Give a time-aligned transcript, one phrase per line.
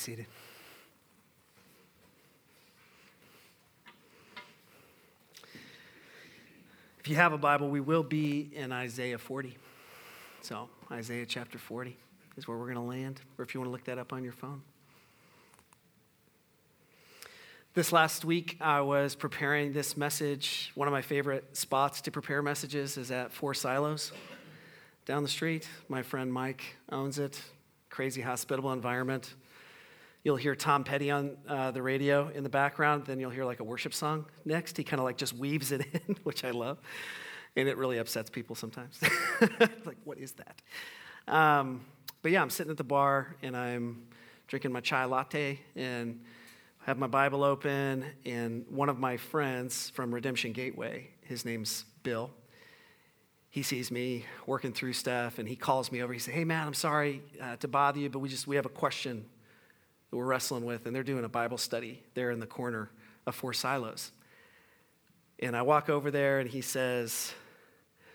[0.00, 0.24] Seated.
[6.98, 9.58] If you have a Bible, we will be in Isaiah 40.
[10.40, 11.98] So, Isaiah chapter 40
[12.38, 14.24] is where we're going to land, or if you want to look that up on
[14.24, 14.62] your phone.
[17.74, 20.72] This last week, I was preparing this message.
[20.74, 24.12] One of my favorite spots to prepare messages is at Four Silos
[25.04, 25.68] down the street.
[25.90, 27.38] My friend Mike owns it.
[27.90, 29.34] Crazy hospitable environment.
[30.22, 33.06] You'll hear Tom Petty on uh, the radio in the background.
[33.06, 34.76] Then you'll hear like a worship song next.
[34.76, 36.78] He kind of like just weaves it in, which I love.
[37.56, 39.00] And it really upsets people sometimes.
[39.84, 40.60] like, what is that?
[41.26, 41.86] Um,
[42.22, 44.08] but yeah, I'm sitting at the bar and I'm
[44.46, 46.20] drinking my chai latte and
[46.82, 48.04] I have my Bible open.
[48.26, 52.30] And one of my friends from Redemption Gateway, his name's Bill,
[53.48, 56.12] he sees me working through stuff and he calls me over.
[56.12, 58.66] He says, Hey, man, I'm sorry uh, to bother you, but we just we have
[58.66, 59.24] a question
[60.10, 62.90] that we're wrestling with, and they're doing a Bible study there in the corner
[63.26, 64.12] of Four Silos.
[65.38, 67.32] And I walk over there, and he says,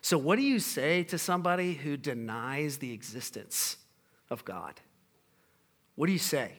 [0.02, 3.78] So, what do you say to somebody who denies the existence
[4.30, 4.80] of God?
[5.96, 6.52] What do you say?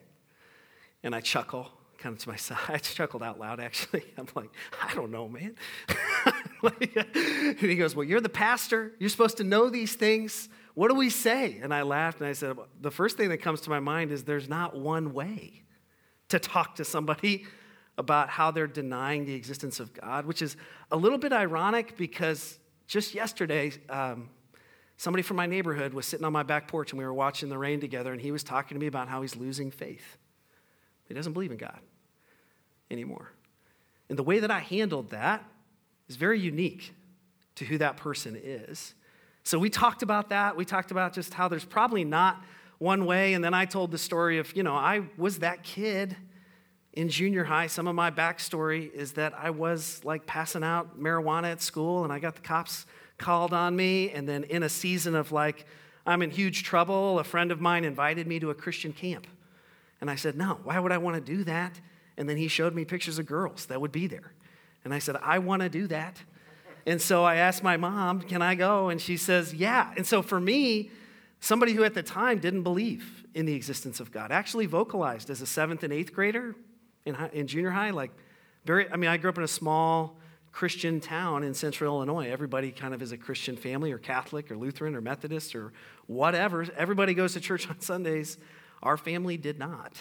[1.03, 2.65] And I chuckle, kind of to myself.
[2.71, 4.05] I chuckled out loud, actually.
[4.19, 4.51] I'm like,
[4.83, 5.55] I don't know, man.
[6.63, 8.93] and he goes, Well, you're the pastor.
[8.99, 10.49] You're supposed to know these things.
[10.77, 11.59] What do we say?
[11.63, 14.25] And I laughed and I said, The first thing that comes to my mind is
[14.25, 15.63] there's not one way
[16.29, 17.47] to talk to somebody
[17.99, 20.55] about how they're denying the existence of God, which is
[20.93, 24.29] a little bit ironic because just yesterday, um,
[24.99, 27.57] somebody from my neighborhood was sitting on my back porch and we were watching the
[27.57, 30.19] rain together, and he was talking to me about how he's losing faith.
[31.09, 31.81] He doesn't believe in God
[32.91, 33.33] anymore.
[34.11, 35.43] And the way that I handled that
[36.07, 36.93] is very unique
[37.55, 38.93] to who that person is.
[39.47, 40.57] So we talked about that.
[40.57, 42.43] We talked about just how there's probably not
[42.79, 43.35] one way.
[43.35, 46.17] And then I told the story of, you know, I was that kid
[46.95, 47.69] in junior high.
[47.69, 52.13] Some of my backstory is that I was like passing out marijuana at school and
[52.13, 52.87] I got the cops
[53.19, 54.11] called on me.
[54.11, 55.65] And then in a season of like,
[56.05, 59.29] I'm in huge trouble, a friend of mine invited me to a Christian camp.
[60.01, 61.81] And I said, no, why would I want to do that?
[62.17, 64.33] And then he showed me pictures of girls that would be there.
[64.85, 66.21] And I said, I want to do that.
[66.87, 68.89] And so I asked my mom, Can I go?
[68.89, 69.93] And she says, Yeah.
[69.97, 70.91] And so for me,
[71.41, 75.43] somebody who at the time didn't believe in the existence of God actually vocalized as
[75.43, 76.55] a seventh and eighth grader
[77.05, 77.91] in, high, in junior high.
[77.91, 78.13] Like,
[78.65, 80.17] very, I mean, I grew up in a small
[80.53, 82.31] Christian town in central Illinois.
[82.31, 85.73] Everybody kind of is a Christian family or Catholic or Lutheran or Methodist or
[86.07, 86.67] whatever.
[86.77, 88.39] Everybody goes to church on Sundays.
[88.83, 89.93] Our family did not.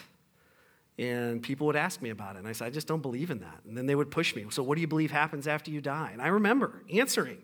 [0.98, 2.40] And people would ask me about it.
[2.40, 3.60] And I said, I just don't believe in that.
[3.68, 4.46] And then they would push me.
[4.50, 6.12] So, what do you believe happens after you die?
[6.14, 7.42] And I remember answering,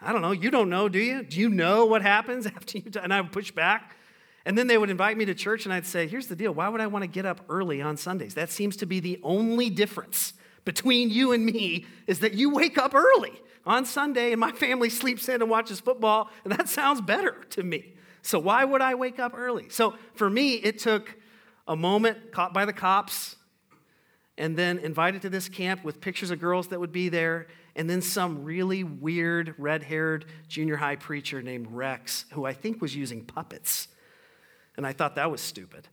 [0.00, 0.32] I don't know.
[0.32, 1.22] You don't know, do you?
[1.22, 3.02] Do you know what happens after you die?
[3.02, 3.96] And I would push back.
[4.44, 6.52] And then they would invite me to church, and I'd say, Here's the deal.
[6.52, 8.34] Why would I want to get up early on Sundays?
[8.34, 12.78] That seems to be the only difference between you and me is that you wake
[12.78, 17.00] up early on Sunday, and my family sleeps in and watches football, and that sounds
[17.00, 17.94] better to me.
[18.22, 19.68] So, why would I wake up early?
[19.68, 21.16] So, for me, it took
[21.66, 23.36] a moment caught by the cops,
[24.38, 27.46] and then invited to this camp with pictures of girls that would be there,
[27.76, 32.80] and then some really weird red haired junior high preacher named Rex, who I think
[32.80, 33.88] was using puppets.
[34.76, 35.88] And I thought that was stupid.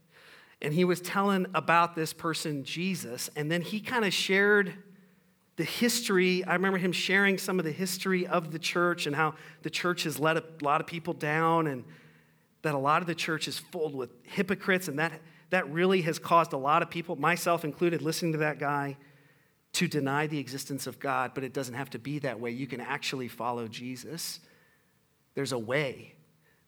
[0.61, 4.73] And he was telling about this person, Jesus, and then he kind of shared
[5.55, 6.43] the history.
[6.45, 10.03] I remember him sharing some of the history of the church and how the church
[10.03, 11.83] has let a lot of people down, and
[12.61, 15.13] that a lot of the church is filled with hypocrites, and that
[15.49, 18.97] that really has caused a lot of people, myself included, listening to that guy,
[19.73, 22.51] to deny the existence of God, but it doesn't have to be that way.
[22.51, 24.39] You can actually follow Jesus.
[25.35, 26.15] There's a way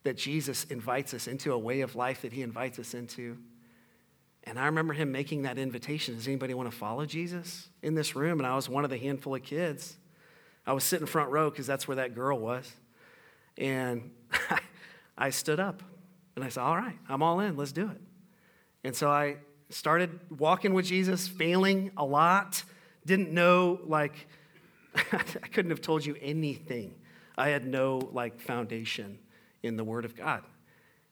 [0.03, 3.37] that Jesus invites us into, a way of life that he invites us into.
[4.43, 6.15] And I remember him making that invitation.
[6.15, 8.39] Does anybody want to follow Jesus in this room?
[8.39, 9.97] And I was one of the handful of kids.
[10.65, 12.71] I was sitting front row because that's where that girl was.
[13.57, 14.11] And
[15.17, 15.83] I stood up
[16.35, 17.55] and I said, All right, I'm all in.
[17.55, 18.01] Let's do it.
[18.83, 19.37] And so I
[19.69, 22.63] started walking with Jesus, failing a lot.
[23.05, 24.27] Didn't know, like,
[24.95, 26.95] I couldn't have told you anything.
[27.37, 29.19] I had no, like, foundation
[29.63, 30.43] in the Word of God.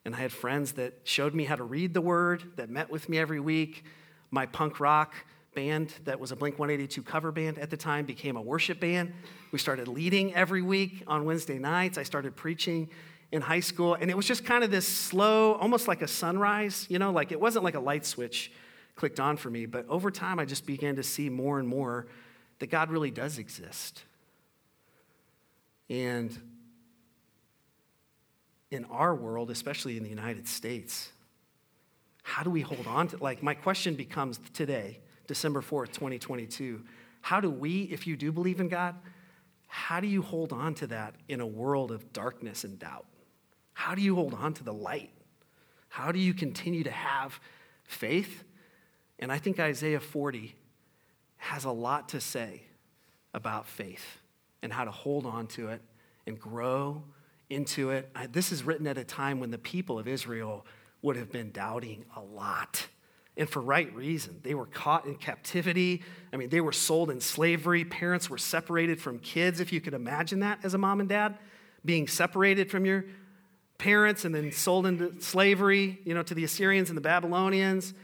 [0.06, 3.10] And I had friends that showed me how to read the Word, that met with
[3.10, 3.86] me every week.
[4.32, 5.14] My punk rock
[5.56, 9.14] band, that was a Blink 182 cover band at the time, became a worship band.
[9.52, 11.98] We started leading every week on Wednesday nights.
[11.98, 12.90] I started preaching
[13.32, 16.88] in high school, and it was just kind of this slow, almost like a sunrise,
[16.90, 18.52] you know, like it wasn't like a light switch
[18.96, 22.08] clicked on for me, but over time I just began to see more and more
[22.60, 24.04] that God really does exist.
[25.90, 26.38] And
[28.72, 31.12] in our world, especially in the United States,
[32.24, 36.82] how do we hold on to like my question becomes today, December 4th, 2022,
[37.22, 38.96] how do we, if you do believe in God,
[39.68, 43.06] how do you hold on to that in a world of darkness and doubt?
[43.80, 45.10] How do you hold on to the light?
[45.88, 47.40] How do you continue to have
[47.86, 48.44] faith?
[49.20, 50.54] And I think Isaiah 40
[51.38, 52.64] has a lot to say
[53.34, 54.20] about faith
[54.62, 55.82] and how to hold on to it
[56.28, 57.04] and grow
[57.50, 58.14] into it.
[58.34, 60.66] This is written at a time when the people of Israel
[61.02, 62.86] would have been doubting a lot.
[63.38, 64.42] And for right reason.
[64.44, 66.04] They were caught in captivity.
[66.34, 67.86] I mean, they were sold in slavery.
[67.86, 71.38] Parents were separated from kids, if you could imagine that as a mom and dad,
[71.86, 73.06] being separated from your
[73.80, 77.96] parents and then sold into slavery, you know, to the Assyrians and the Babylonians.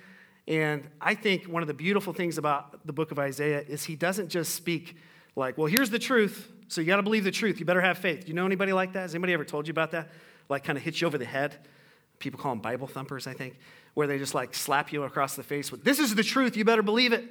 [0.48, 3.95] And I think one of the beautiful things about the book of Isaiah is he
[3.95, 4.95] doesn't just speak
[5.36, 7.60] like, well, here's the truth, so you got to believe the truth.
[7.60, 8.27] You better have faith.
[8.27, 9.01] You know anybody like that?
[9.01, 10.10] Has anybody ever told you about that?
[10.50, 11.57] Like, kind of hit you over the head?
[12.19, 13.57] People call them Bible thumpers, I think,
[13.94, 16.63] where they just like slap you across the face with, this is the truth, you
[16.63, 17.25] better believe it.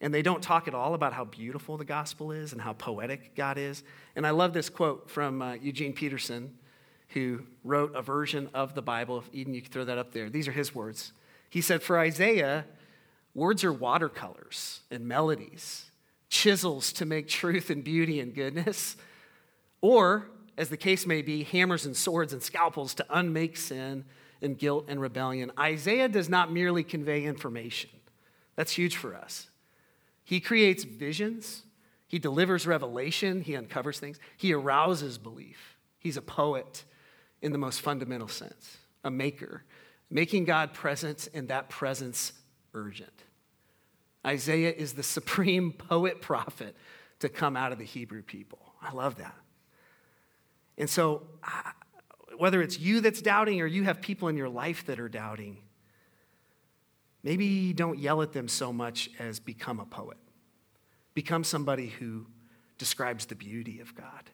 [0.00, 3.34] And they don't talk at all about how beautiful the gospel is and how poetic
[3.34, 3.82] God is.
[4.16, 6.56] And I love this quote from uh, Eugene Peterson,
[7.14, 9.18] who wrote a version of the Bible.
[9.18, 10.28] If Eden, you can throw that up there.
[10.28, 11.12] These are his words.
[11.48, 12.66] He said, For Isaiah,
[13.34, 15.90] words are watercolors and melodies,
[16.28, 18.96] chisels to make truth and beauty and goodness,
[19.80, 20.26] or,
[20.58, 24.04] as the case may be, hammers and swords and scalpels to unmake sin
[24.42, 25.52] and guilt and rebellion.
[25.58, 27.90] Isaiah does not merely convey information.
[28.56, 29.48] That's huge for us.
[30.24, 31.62] He creates visions,
[32.08, 35.76] he delivers revelation, he uncovers things, he arouses belief.
[35.98, 36.84] He's a poet
[37.44, 39.64] in the most fundamental sense, a maker
[40.10, 42.32] making God present and that presence
[42.72, 43.12] urgent.
[44.26, 46.74] Isaiah is the supreme poet prophet
[47.20, 48.72] to come out of the Hebrew people.
[48.80, 49.34] I love that.
[50.78, 51.22] And so,
[52.38, 55.58] whether it's you that's doubting or you have people in your life that are doubting,
[57.22, 60.16] maybe don't yell at them so much as become a poet.
[61.12, 62.26] Become somebody who
[62.78, 64.30] describes the beauty of God.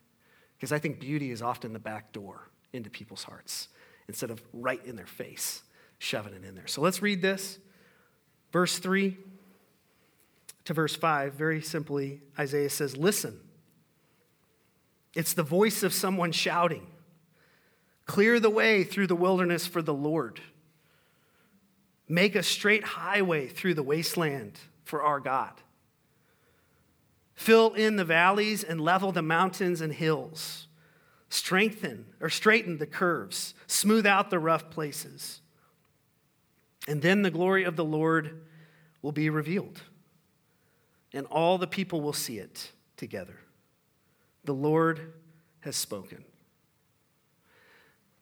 [0.57, 3.69] Because I think beauty is often the back door into people's hearts
[4.09, 5.63] instead of right in their face,
[5.99, 6.67] shoving it in there.
[6.67, 7.59] So let's read this.
[8.53, 9.17] Verse 3
[10.65, 13.41] to verse 5, very simply, Isaiah says, Listen.
[15.15, 16.87] It's the voice of someone shouting,
[18.07, 20.41] Clear the way through the wilderness for the Lord.
[22.09, 25.53] Make a straight highway through the wasteland for our God.
[27.35, 30.67] Fill in the valleys and level the mountains and hills
[31.31, 35.41] strengthen or straighten the curves, smooth out the rough places.
[36.87, 38.43] And then the glory of the Lord
[39.01, 39.81] will be revealed,
[41.15, 43.37] and all the people will see it together.
[44.45, 45.15] The Lord
[45.61, 46.25] has spoken.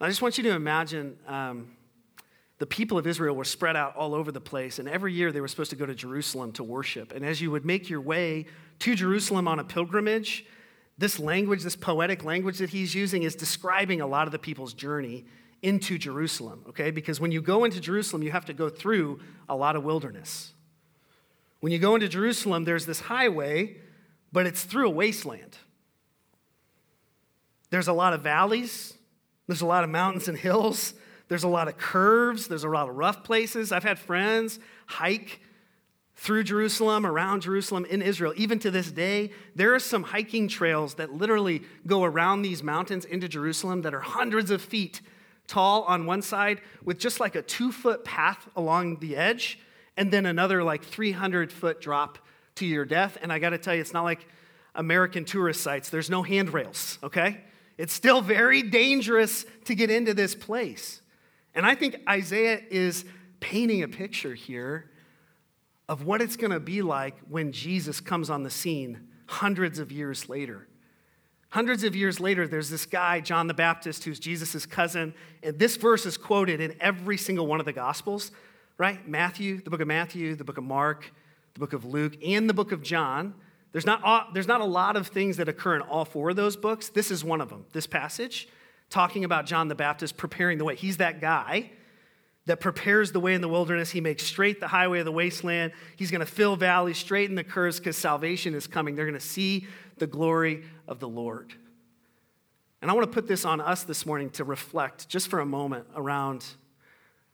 [0.01, 1.73] I just want you to imagine um,
[2.59, 5.41] the people of Israel were spread out all over the place, and every year they
[5.41, 7.13] were supposed to go to Jerusalem to worship.
[7.13, 8.47] And as you would make your way
[8.81, 10.45] to Jerusalem on a pilgrimage,
[10.99, 14.75] this language, this poetic language that he's using, is describing a lot of the people's
[14.75, 15.25] journey
[15.63, 16.91] into Jerusalem, okay?
[16.91, 20.53] Because when you go into Jerusalem, you have to go through a lot of wilderness.
[21.61, 23.77] When you go into Jerusalem, there's this highway,
[24.33, 25.57] but it's through a wasteland.
[27.71, 28.95] There's a lot of valleys,
[29.47, 30.95] there's a lot of mountains and hills,
[31.29, 33.73] there's a lot of curves, there's a lot of rough places.
[33.73, 35.41] I've had friends hike
[36.21, 38.33] through Jerusalem, around Jerusalem, in Israel.
[38.37, 43.05] Even to this day, there are some hiking trails that literally go around these mountains
[43.05, 45.01] into Jerusalem that are hundreds of feet
[45.47, 49.61] tall on one side with just like a two foot path along the edge,
[49.97, 52.19] and then another like 300 foot drop
[52.57, 53.17] to your death.
[53.23, 54.27] And I got to tell you, it's not like
[54.75, 57.43] American tourist sites, there's no handrails, okay?
[57.79, 61.01] It's still very dangerous to get into this place.
[61.55, 63.05] And I think Isaiah is
[63.39, 64.91] painting a picture here
[65.89, 69.91] of what it's going to be like when Jesus comes on the scene hundreds of
[69.91, 70.69] years later.
[71.51, 75.77] Hundreds of years later, there's this guy, John the Baptist, who's Jesus' cousin, and this
[75.77, 78.33] verse is quoted in every single one of the Gospels,
[78.77, 79.09] right?
[79.09, 81.11] Matthew, the book of Matthew, the book of Mark,
[81.55, 83.35] the book of Luke, and the book of John.
[83.73, 86.57] There's not, there's not a lot of things that occur in all four of those
[86.57, 86.91] books.
[86.91, 88.47] This is one of them, this passage,
[88.91, 90.75] talking about John the Baptist preparing the way.
[90.75, 91.71] He's that guy
[92.49, 93.91] that prepares the way in the wilderness.
[93.91, 95.73] He makes straight the highway of the wasteland.
[95.97, 98.97] He's going to fill valleys, straighten the curves because salvation is coming.
[98.97, 99.67] They're going to see
[99.99, 101.53] the glory of the Lord.
[102.81, 105.47] And I want to put this on us this morning to reflect just for a
[105.47, 106.45] moment around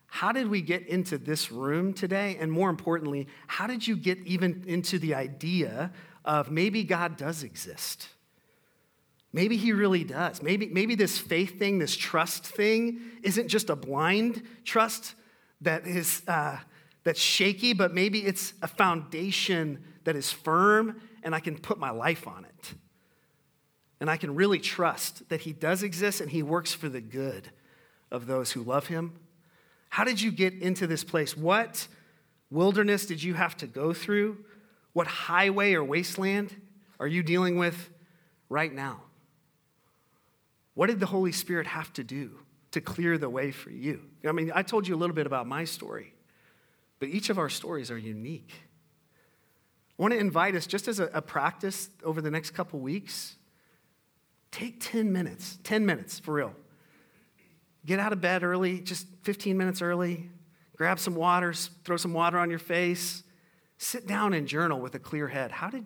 [0.06, 2.37] how did we get into this room today?
[2.40, 5.92] And more importantly, how did you get even into the idea
[6.25, 8.09] of maybe God does exist?
[9.35, 10.45] Maybe he really does.
[10.45, 15.17] Maybe, maybe this faith thing, this trust thing, isn't just a blind trust
[15.61, 16.59] that is uh,
[17.03, 21.91] that's shaky, but maybe it's a foundation that is firm and I can put my
[21.91, 22.75] life on it.
[24.00, 27.50] And I can really trust that He does exist and He works for the good
[28.12, 29.19] of those who love Him.
[29.88, 31.37] How did you get into this place?
[31.37, 31.88] What
[32.50, 34.45] wilderness did you have to go through?
[34.93, 36.55] What highway or wasteland
[37.00, 37.91] are you dealing with
[38.49, 39.00] right now?
[40.75, 42.38] What did the Holy Spirit have to do
[42.73, 44.02] to clear the way for you?
[44.26, 46.14] I mean, I told you a little bit about my story.
[46.99, 48.52] But each of our stories are unique.
[49.99, 53.37] I want to invite us, just as a, a practice over the next couple weeks,
[54.50, 56.54] take 10 minutes, 10 minutes for real.
[57.87, 60.31] Get out of bed early, just 15 minutes early,
[60.76, 63.23] grab some water, throw some water on your face,
[63.78, 65.52] sit down and journal with a clear head.
[65.52, 65.85] How did,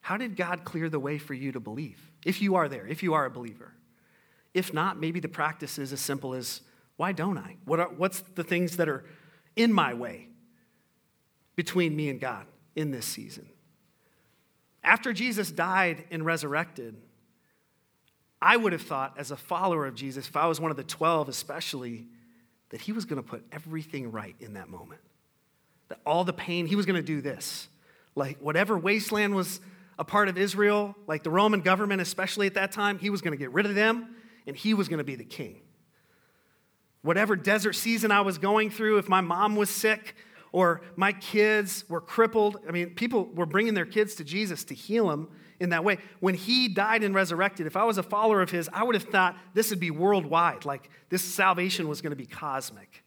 [0.00, 2.10] how did God clear the way for you to believe?
[2.24, 3.74] If you are there, if you are a believer.
[4.54, 6.60] If not, maybe the practice is as simple as
[6.96, 7.56] why don't I?
[7.64, 9.04] What are, what's the things that are
[9.56, 10.28] in my way
[11.56, 13.46] between me and God in this season.
[14.82, 16.96] After Jesus died and resurrected,
[18.40, 20.84] I would have thought, as a follower of Jesus, if I was one of the
[20.84, 22.06] 12 especially,
[22.70, 25.02] that he was going to put everything right in that moment.
[25.88, 27.68] That all the pain, he was going to do this.
[28.14, 29.60] Like whatever wasteland was
[29.98, 33.32] a part of Israel, like the Roman government, especially at that time, he was going
[33.32, 34.14] to get rid of them
[34.46, 35.60] and he was going to be the king.
[37.02, 40.14] Whatever desert season I was going through, if my mom was sick
[40.52, 44.74] or my kids were crippled, I mean, people were bringing their kids to Jesus to
[44.74, 45.28] heal them
[45.60, 45.98] in that way.
[46.20, 49.04] When he died and resurrected, if I was a follower of his, I would have
[49.04, 53.04] thought this would be worldwide, like this salvation was going to be cosmic.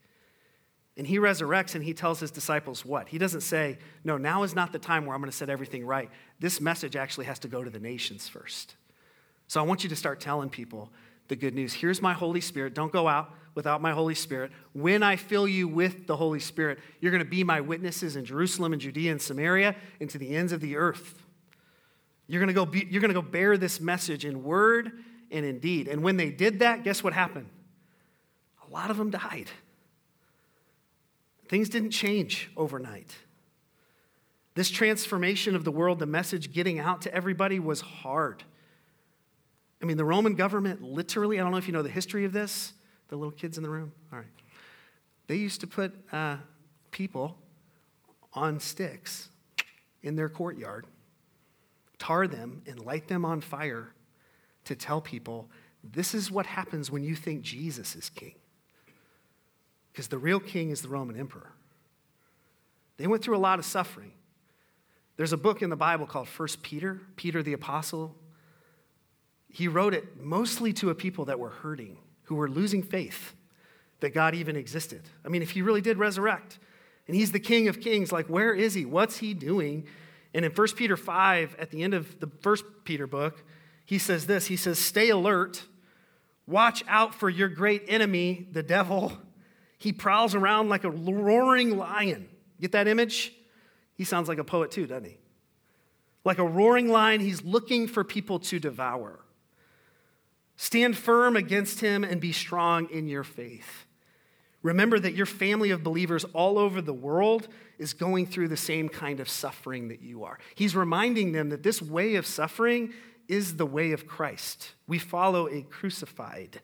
[0.96, 3.10] And he resurrects and he tells his disciples what?
[3.10, 5.86] He doesn't say, No, now is not the time where I'm going to set everything
[5.86, 6.10] right.
[6.40, 8.76] This message actually has to go to the nations first.
[9.48, 10.92] So I want you to start telling people
[11.34, 11.74] the good news.
[11.74, 12.76] Here's my Holy Spirit.
[12.76, 14.52] Don't go out without my Holy Spirit.
[14.74, 18.24] When I fill you with the Holy Spirit, you're going to be my witnesses in
[18.24, 21.24] Jerusalem and Judea and Samaria and to the ends of the earth.
[22.28, 24.92] You're going to go, be, you're going to go bear this message in word
[25.32, 25.88] and in deed.
[25.88, 27.50] And when they did that, guess what happened?
[28.70, 29.50] A lot of them died.
[31.50, 33.12] Things didn't change overnight.
[34.54, 38.44] This transformation of the world, the message getting out to everybody was hard.
[39.84, 42.32] I mean, the Roman government literally, I don't know if you know the history of
[42.32, 42.72] this,
[43.10, 43.92] the little kids in the room?
[44.14, 44.28] All right.
[45.28, 46.38] They used to put uh,
[46.92, 47.38] people
[48.32, 49.28] on sticks
[50.02, 50.88] in their courtyard,
[52.00, 53.94] tar them, and light them on fire
[54.64, 55.50] to tell people
[55.84, 58.36] this is what happens when you think Jesus is king.
[59.92, 61.52] Because the real king is the Roman emperor.
[62.96, 64.14] They went through a lot of suffering.
[65.18, 68.16] There's a book in the Bible called First Peter, Peter the Apostle
[69.54, 73.36] he wrote it mostly to a people that were hurting, who were losing faith
[74.00, 75.04] that God even existed.
[75.24, 76.58] I mean, if he really did resurrect,
[77.08, 78.84] and he's the King of Kings, like, where is he?
[78.84, 79.86] What's he doing?
[80.34, 83.44] And in 1 Peter 5, at the end of the first Peter book,
[83.86, 85.64] he says this He says, Stay alert,
[86.48, 89.14] watch out for your great enemy, the devil.
[89.78, 92.28] He prowls around like a roaring lion.
[92.60, 93.34] Get that image?
[93.94, 95.18] He sounds like a poet too, doesn't he?
[96.26, 99.20] Like a roaring lion, he's looking for people to devour.
[100.56, 103.86] Stand firm against him and be strong in your faith.
[104.62, 108.88] Remember that your family of believers all over the world is going through the same
[108.88, 110.40] kind of suffering that you are.
[110.56, 112.94] He's reminding them that this way of suffering
[113.28, 114.74] is the way of Christ.
[114.88, 116.62] We follow a crucified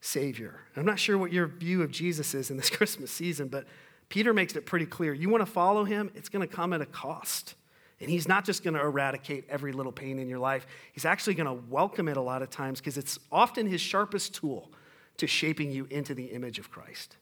[0.00, 0.60] Savior.
[0.76, 3.66] I'm not sure what your view of Jesus is in this Christmas season, but
[4.08, 5.12] Peter makes it pretty clear.
[5.12, 7.54] You want to follow him, it's going to come at a cost.
[8.00, 11.34] And he's not just going to eradicate every little pain in your life, he's actually
[11.34, 14.70] going to welcome it a lot of times because it's often his sharpest tool
[15.18, 17.16] to shaping you into the image of Christ.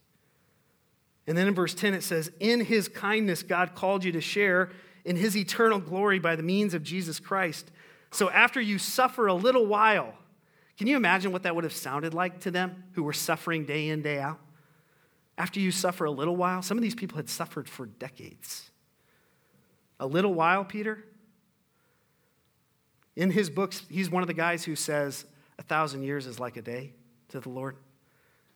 [1.26, 4.70] And then in verse 10, it says, In his kindness, God called you to share
[5.04, 7.70] in his eternal glory by the means of Jesus Christ.
[8.10, 10.14] So after you suffer a little while,
[10.78, 13.88] can you imagine what that would have sounded like to them who were suffering day
[13.88, 14.38] in, day out?
[15.36, 18.70] After you suffer a little while, some of these people had suffered for decades.
[20.00, 21.04] A little while, Peter?
[23.16, 25.24] In his books, he's one of the guys who says
[25.58, 26.92] a thousand years is like a day
[27.30, 27.76] to the Lord,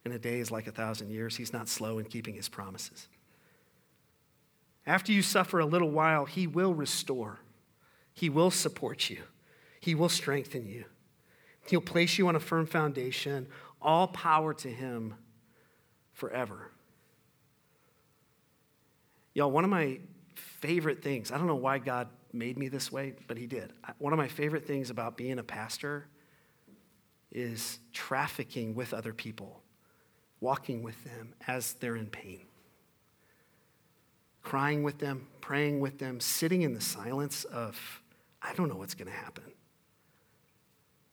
[0.05, 1.37] and a day is like a thousand years.
[1.37, 3.09] He's not slow in keeping his promises.
[4.87, 7.41] After you suffer a little while, he will restore,
[8.15, 9.23] he will support you,
[9.81, 10.85] he will strengthen you,
[11.69, 13.49] he'll place you on a firm foundation.
[13.85, 15.15] All power to him
[16.13, 16.71] forever.
[19.35, 19.99] Y'all, one of my
[20.35, 23.73] favorite things, I don't know why God made me this way, but He did.
[23.99, 26.07] One of my favorite things about being a pastor
[27.31, 29.63] is trafficking with other people,
[30.41, 32.41] walking with them as they're in pain.
[34.43, 37.79] crying with them, praying with them, sitting in the silence of,
[38.43, 39.45] I don't know what's going to happen.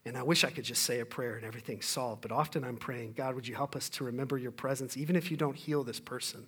[0.05, 2.77] And I wish I could just say a prayer and everything's solved, but often I'm
[2.77, 5.83] praying, God, would you help us to remember your presence, even if you don't heal
[5.83, 6.47] this person,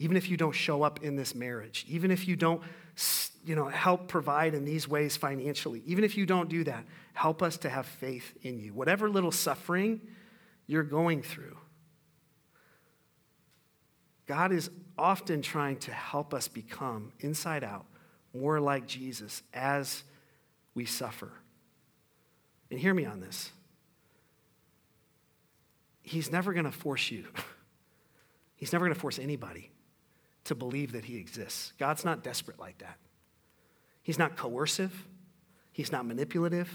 [0.00, 2.62] even if you don't show up in this marriage, even if you don't
[3.44, 7.42] you know, help provide in these ways financially, even if you don't do that, help
[7.42, 8.72] us to have faith in you.
[8.72, 10.00] Whatever little suffering
[10.66, 11.56] you're going through,
[14.26, 17.84] God is often trying to help us become, inside out,
[18.32, 20.02] more like Jesus as
[20.74, 21.30] we suffer.
[22.70, 23.50] And hear me on this.
[26.02, 27.26] He's never going to force you.
[28.56, 29.70] He's never going to force anybody
[30.44, 31.72] to believe that he exists.
[31.78, 32.96] God's not desperate like that.
[34.02, 35.06] He's not coercive.
[35.72, 36.70] He's not manipulative.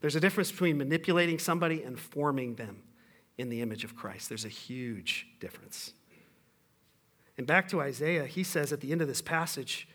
[0.00, 2.82] There's a difference between manipulating somebody and forming them
[3.36, 4.28] in the image of Christ.
[4.28, 5.92] There's a huge difference.
[7.36, 9.88] And back to Isaiah, he says at the end of this passage,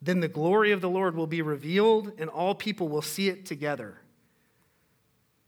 [0.00, 3.44] then the glory of the Lord will be revealed, and all people will see it
[3.44, 3.98] together.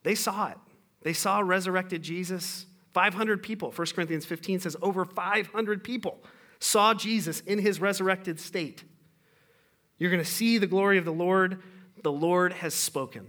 [0.02, 0.58] They saw it.
[1.02, 2.66] They saw resurrected Jesus.
[2.92, 6.22] 500 people, 1 Corinthians 15 says, over 500 people
[6.60, 8.84] saw Jesus in his resurrected state.
[9.98, 11.62] You're going to see the glory of the Lord.
[12.02, 13.26] The Lord has spoken.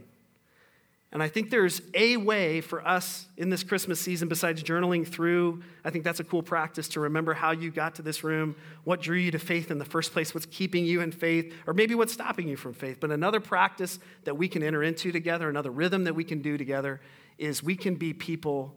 [1.14, 5.62] And I think there's a way for us in this Christmas season, besides journaling through,
[5.84, 9.02] I think that's a cool practice to remember how you got to this room, what
[9.02, 11.96] drew you to faith in the first place, what's keeping you in faith, or maybe
[11.96, 13.00] what's stopping you from faith.
[13.02, 16.58] But another practice that we can enter into together, another rhythm that we can do
[16.58, 17.02] together,
[17.38, 18.74] is we can be people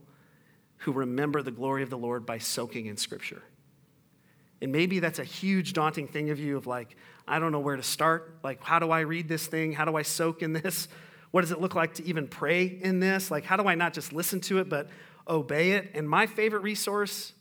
[0.79, 3.45] who remember the glory of the Lord by soaking in Scripture.
[4.65, 6.97] And maybe that's a huge daunting thing of you of like,
[7.29, 8.39] I don't know where to start.
[8.43, 9.75] Like, how do I read this thing?
[9.75, 10.89] How do I soak in this?
[11.33, 13.29] What does it look like to even pray in this?
[13.29, 14.89] Like, how do I not just listen to it, but
[15.27, 15.91] obey it?
[15.95, 17.33] And my favorite resource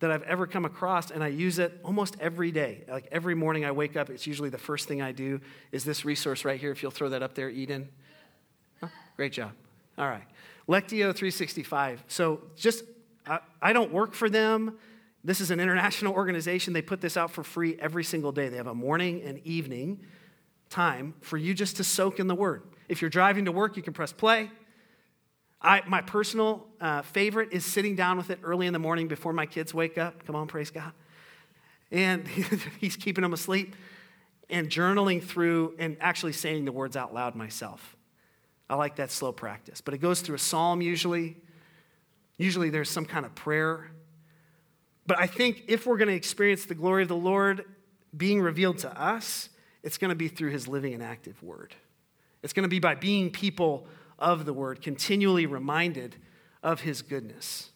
[0.00, 2.82] that I've ever come across, and I use it almost every day.
[2.88, 6.04] Like every morning I wake up, it's usually the first thing I do is this
[6.04, 6.72] resource right here.
[6.72, 7.88] If you'll throw that up there, Eden.
[9.16, 9.52] great job.
[9.96, 10.24] All right.
[10.68, 12.02] Lectio 365.
[12.08, 12.82] So just,
[13.28, 14.76] I, I don't work for them.
[15.22, 16.72] This is an international organization.
[16.72, 18.48] They put this out for free every single day.
[18.48, 20.00] They have a morning and evening
[20.70, 22.62] time for you just to soak in the word.
[22.88, 24.50] If you're driving to work, you can press play.
[25.60, 29.32] I, my personal uh, favorite is sitting down with it early in the morning before
[29.32, 30.24] my kids wake up.
[30.24, 30.92] Come on, praise God.
[31.90, 32.26] And
[32.80, 33.76] he's keeping them asleep
[34.48, 37.96] and journaling through and actually saying the words out loud myself.
[38.70, 39.80] I like that slow practice.
[39.80, 41.36] But it goes through a psalm usually.
[42.38, 43.90] Usually there's some kind of prayer.
[45.10, 47.64] But I think if we're going to experience the glory of the Lord
[48.16, 49.48] being revealed to us,
[49.82, 51.74] it's going to be through his living and active word.
[52.44, 53.88] It's going to be by being people
[54.20, 56.14] of the word, continually reminded
[56.62, 57.70] of his goodness.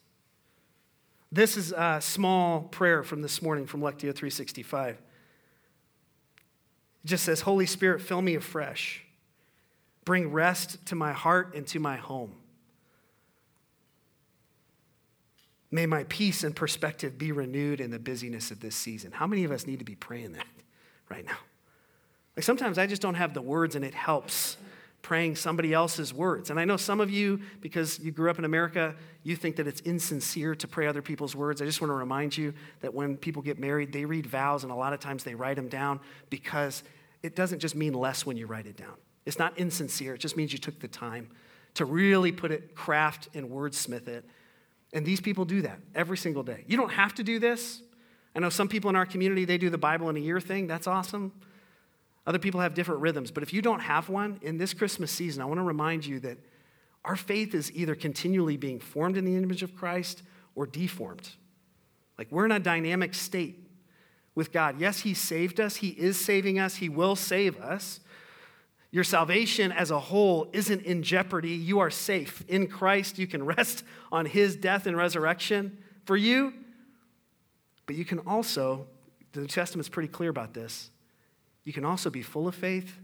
[1.32, 4.94] This is a small prayer from this morning from Lectio 365.
[4.94, 5.00] It
[7.04, 9.02] just says, Holy Spirit, fill me afresh.
[10.04, 12.36] Bring rest to my heart and to my home.
[15.74, 19.10] May my peace and perspective be renewed in the busyness of this season.
[19.10, 20.46] How many of us need to be praying that
[21.08, 21.36] right now?
[22.36, 24.56] Like sometimes I just don't have the words and it helps
[25.02, 26.50] praying somebody else's words.
[26.50, 29.66] And I know some of you, because you grew up in America, you think that
[29.66, 31.60] it's insincere to pray other people's words.
[31.60, 34.70] I just want to remind you that when people get married, they read vows and
[34.70, 35.98] a lot of times they write them down
[36.30, 36.84] because
[37.24, 38.94] it doesn't just mean less when you write it down.
[39.26, 41.30] It's not insincere, it just means you took the time
[41.74, 44.24] to really put it, craft and wordsmith it.
[44.94, 46.64] And these people do that every single day.
[46.66, 47.82] You don't have to do this.
[48.34, 50.66] I know some people in our community, they do the Bible in a year thing.
[50.66, 51.32] That's awesome.
[52.26, 53.30] Other people have different rhythms.
[53.30, 56.20] But if you don't have one, in this Christmas season, I want to remind you
[56.20, 56.38] that
[57.04, 60.22] our faith is either continually being formed in the image of Christ
[60.54, 61.28] or deformed.
[62.16, 63.68] Like we're in a dynamic state
[64.34, 64.80] with God.
[64.80, 68.00] Yes, He saved us, He is saving us, He will save us.
[68.94, 71.50] Your salvation as a whole isn't in jeopardy.
[71.50, 72.44] You are safe.
[72.46, 76.54] In Christ, you can rest on His death and resurrection for you.
[77.86, 78.86] But you can also,
[79.32, 80.92] the New Testament's pretty clear about this,
[81.64, 82.96] you can also be full of faith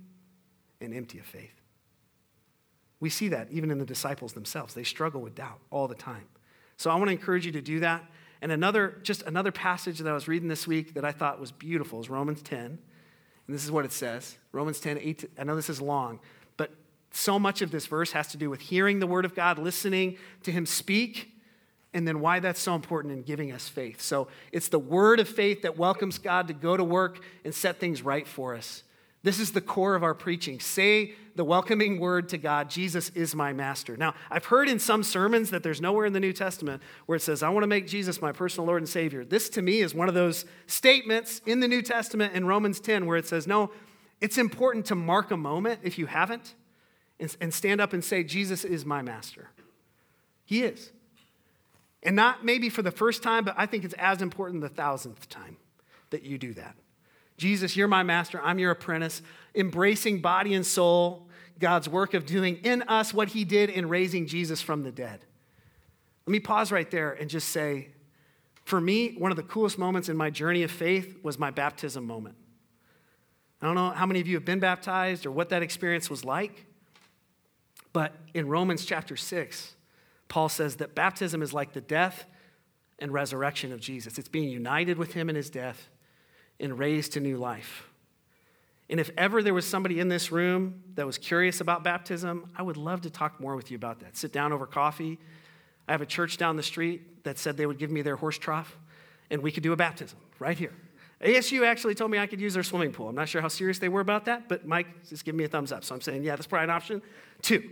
[0.81, 1.61] and empty of faith.
[3.01, 4.75] We see that even in the disciples themselves.
[4.75, 6.29] They struggle with doubt all the time.
[6.77, 8.05] So I want to encourage you to do that.
[8.41, 11.51] And another, just another passage that I was reading this week that I thought was
[11.51, 12.79] beautiful is Romans 10.
[13.51, 15.31] And this is what it says Romans 10, 8.
[15.37, 16.21] I know this is long,
[16.57, 16.71] but
[17.11, 20.19] so much of this verse has to do with hearing the word of God, listening
[20.45, 21.33] to him speak,
[21.93, 24.01] and then why that's so important in giving us faith.
[24.01, 27.81] So it's the word of faith that welcomes God to go to work and set
[27.81, 28.85] things right for us.
[29.23, 30.61] This is the core of our preaching.
[30.61, 33.97] Say the welcoming word to God Jesus is my master.
[33.97, 37.23] Now, I've heard in some sermons that there's nowhere in the New Testament where it
[37.23, 39.25] says, I want to make Jesus my personal Lord and Savior.
[39.25, 43.05] This to me is one of those statements in the New Testament in Romans 10
[43.05, 43.71] where it says, No,
[44.21, 46.55] it's important to mark a moment if you haven't
[47.19, 49.51] and stand up and say, Jesus is my master.
[50.47, 50.91] He is.
[52.03, 55.29] And not maybe for the first time, but I think it's as important the thousandth
[55.29, 55.59] time
[56.09, 56.75] that you do that.
[57.41, 58.39] Jesus, you're my master.
[58.45, 59.23] I'm your apprentice.
[59.55, 61.27] Embracing body and soul,
[61.59, 65.25] God's work of doing in us what he did in raising Jesus from the dead.
[66.27, 67.89] Let me pause right there and just say,
[68.65, 72.07] for me, one of the coolest moments in my journey of faith was my baptism
[72.07, 72.37] moment.
[73.63, 76.27] I don't know how many of you have been baptized or what that experience was
[76.27, 76.67] like,
[77.95, 79.77] but in Romans chapter 6,
[80.29, 82.27] Paul says that baptism is like the death
[82.99, 84.19] and resurrection of Jesus.
[84.19, 85.89] It's being united with him in his death
[86.61, 87.89] and raised to new life.
[88.89, 92.63] And if ever there was somebody in this room that was curious about baptism, I
[92.63, 94.17] would love to talk more with you about that.
[94.17, 95.19] Sit down over coffee.
[95.89, 98.37] I have a church down the street that said they would give me their horse
[98.37, 98.77] trough,
[99.31, 100.73] and we could do a baptism right here.
[101.23, 103.09] ASU actually told me I could use their swimming pool.
[103.09, 105.49] I'm not sure how serious they were about that, but Mike just gave me a
[105.49, 105.85] thumbs up.
[105.85, 107.03] So I'm saying, yeah, that's probably an option.
[107.43, 107.71] Two.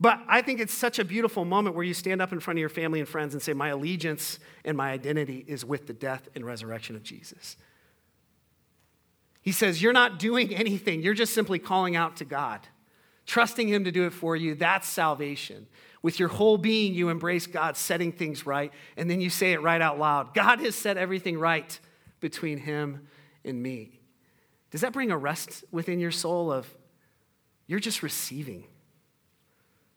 [0.00, 2.60] But I think it's such a beautiful moment where you stand up in front of
[2.60, 6.28] your family and friends and say, My allegiance and my identity is with the death
[6.34, 7.56] and resurrection of Jesus.
[9.46, 12.66] He says, You're not doing anything, you're just simply calling out to God,
[13.26, 14.56] trusting Him to do it for you.
[14.56, 15.68] That's salvation.
[16.02, 19.62] With your whole being, you embrace God setting things right, and then you say it
[19.62, 21.78] right out loud God has set everything right
[22.18, 23.06] between Him
[23.44, 24.00] and me.
[24.72, 26.66] Does that bring a rest within your soul of
[27.68, 28.64] you're just receiving?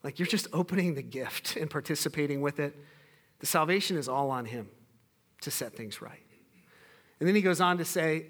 [0.04, 2.76] Like you're just opening the gift and participating with it.
[3.40, 4.70] The salvation is all on Him
[5.42, 6.24] to set things right.
[7.20, 8.28] And then he goes on to say,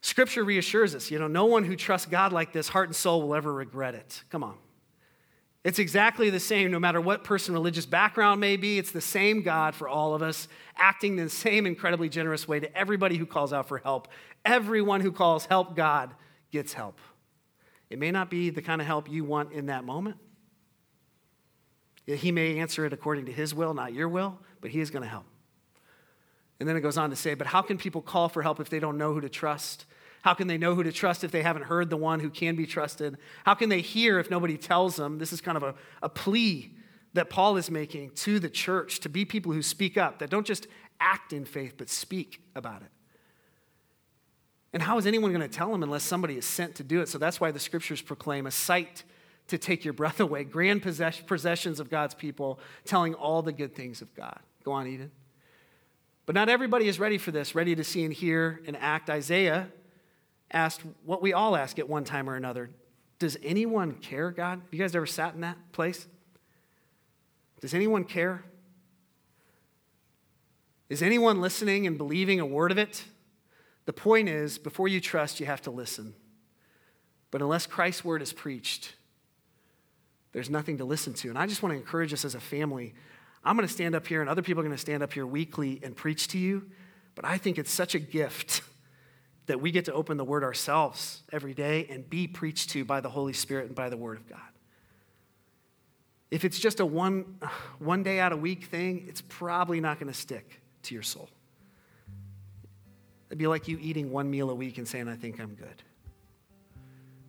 [0.00, 3.22] Scripture reassures us, you know, no one who trusts God like this, heart and soul,
[3.22, 4.22] will ever regret it.
[4.30, 4.56] Come on.
[5.64, 8.78] It's exactly the same no matter what person religious background may be.
[8.78, 12.78] It's the same God for all of us, acting the same incredibly generous way to
[12.78, 14.08] everybody who calls out for help.
[14.44, 16.14] Everyone who calls help God
[16.52, 16.98] gets help.
[17.90, 20.16] It may not be the kind of help you want in that moment.
[22.06, 25.02] He may answer it according to his will, not your will, but he is going
[25.02, 25.26] to help.
[26.60, 28.70] And then it goes on to say, but how can people call for help if
[28.70, 29.84] they don't know who to trust?
[30.22, 32.56] How can they know who to trust if they haven't heard the one who can
[32.56, 33.18] be trusted?
[33.44, 35.18] How can they hear if nobody tells them?
[35.18, 36.74] This is kind of a, a plea
[37.14, 40.46] that Paul is making to the church to be people who speak up, that don't
[40.46, 40.66] just
[41.00, 42.90] act in faith, but speak about it.
[44.72, 47.08] And how is anyone going to tell them unless somebody is sent to do it?
[47.08, 49.04] So that's why the scriptures proclaim a sight
[49.48, 54.02] to take your breath away, grand possessions of God's people, telling all the good things
[54.02, 54.38] of God.
[54.64, 55.10] Go on, Eden.
[56.26, 59.08] But not everybody is ready for this, ready to see and hear and act.
[59.08, 59.68] Isaiah
[60.50, 62.70] asked what we all ask at one time or another
[63.18, 64.60] Does anyone care, God?
[64.62, 66.06] Have you guys ever sat in that place?
[67.60, 68.44] Does anyone care?
[70.88, 73.04] Is anyone listening and believing a word of it?
[73.84, 76.14] The point is, before you trust, you have to listen.
[77.30, 78.94] But unless Christ's word is preached,
[80.32, 81.28] there's nothing to listen to.
[81.28, 82.94] And I just want to encourage us as a family
[83.44, 85.26] I'm going to stand up here and other people are going to stand up here
[85.26, 86.66] weekly and preach to you.
[87.14, 88.62] But I think it's such a gift
[89.48, 93.00] that we get to open the word ourselves every day and be preached to by
[93.00, 94.40] the Holy Spirit and by the word of God.
[96.30, 97.38] If it's just a one,
[97.78, 101.28] one day out of week thing, it's probably not going to stick to your soul.
[103.28, 105.82] It'd be like you eating one meal a week and saying, I think I'm good.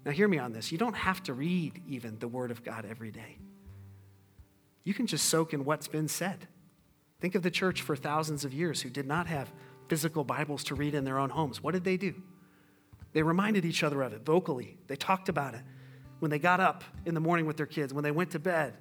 [0.05, 0.71] Now, hear me on this.
[0.71, 3.37] You don't have to read even the Word of God every day
[4.89, 6.47] you can just soak in what's been said.
[7.19, 9.51] Think of the church for thousands of years who did not have
[9.89, 11.61] physical Bibles to read in their own homes.
[11.61, 12.13] What did they do?
[13.11, 15.61] They reminded each other of it vocally, they talked about it
[16.19, 18.73] when they got up in the morning with their kids, when they went to bed.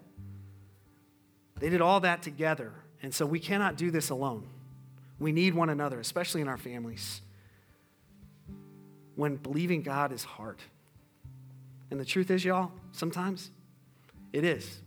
[1.61, 2.73] They did all that together.
[3.03, 4.49] And so we cannot do this alone.
[5.19, 7.21] We need one another, especially in our families.
[9.15, 10.59] When believing God is hard.
[11.91, 13.51] And the truth is, y'all, sometimes
[14.33, 14.81] it is.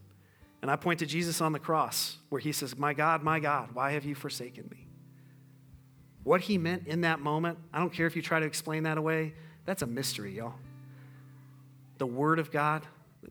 [0.62, 3.70] And I point to Jesus on the cross, where he says, My God, my God,
[3.74, 4.81] why have you forsaken me?
[6.24, 8.98] What he meant in that moment, I don't care if you try to explain that
[8.98, 9.34] away,
[9.66, 10.56] that's a mystery, y'all.
[11.98, 12.86] The Word of God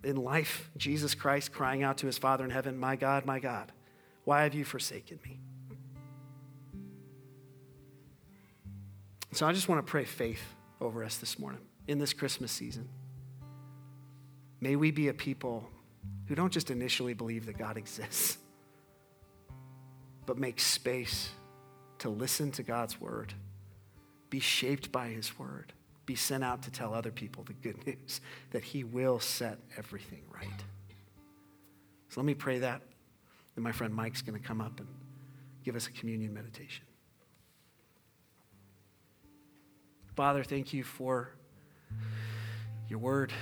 [0.05, 3.73] in life, Jesus Christ crying out to his Father in heaven, My God, my God,
[4.25, 5.39] why have you forsaken me?
[9.33, 10.43] So I just want to pray faith
[10.81, 12.89] over us this morning in this Christmas season.
[14.61, 15.69] May we be a people
[16.27, 18.39] who don't just initially believe that God exists,
[20.27, 21.31] but make space
[22.01, 23.33] to listen to God's word,
[24.29, 25.73] be shaped by his word,
[26.11, 30.23] be sent out to tell other people the good news that He will set everything
[30.35, 30.65] right.
[32.09, 32.83] So let me pray that.
[33.55, 34.89] And my friend Mike's going to come up and
[35.63, 36.85] give us a communion meditation.
[40.17, 41.31] Father, thank you for
[42.89, 43.33] your word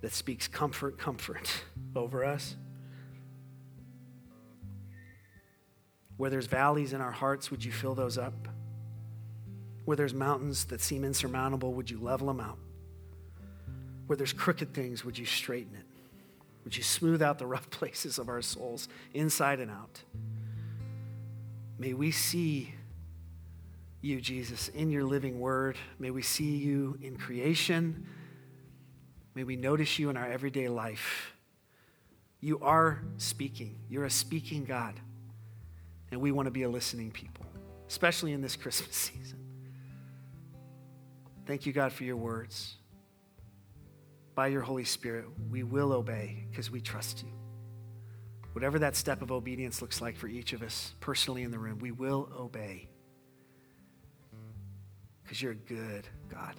[0.00, 1.48] that speaks comfort, comfort
[1.94, 2.56] over us.
[6.16, 8.48] Where there's valleys in our hearts, would you fill those up?
[9.84, 12.58] Where there's mountains that seem insurmountable, would you level them out?
[14.06, 15.86] Where there's crooked things, would you straighten it?
[16.64, 20.02] Would you smooth out the rough places of our souls, inside and out?
[21.78, 22.74] May we see
[24.00, 25.76] you, Jesus, in your living word.
[25.98, 28.06] May we see you in creation.
[29.34, 31.34] May we notice you in our everyday life.
[32.40, 34.94] You are speaking, you're a speaking God.
[36.10, 37.46] And we want to be a listening people,
[37.88, 39.38] especially in this Christmas season.
[41.46, 42.76] Thank you, God, for your words.
[44.34, 47.30] By your Holy Spirit, we will obey because we trust you.
[48.52, 51.78] Whatever that step of obedience looks like for each of us personally in the room,
[51.80, 52.88] we will obey
[55.22, 56.54] because you're a good God.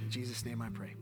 [0.00, 0.94] In Jesus' name I pray.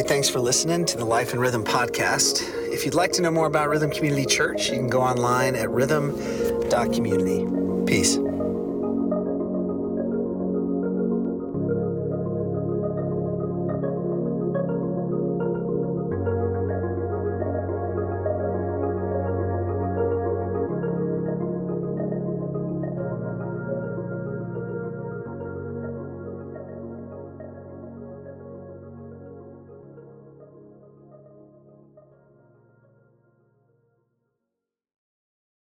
[0.00, 2.40] Hey, thanks for listening to the Life and Rhythm podcast.
[2.72, 5.68] If you'd like to know more about Rhythm Community Church, you can go online at
[5.68, 7.46] rhythm.community.
[7.84, 8.16] Peace.